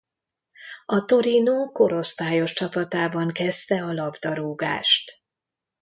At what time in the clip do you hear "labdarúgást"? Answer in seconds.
3.93-5.23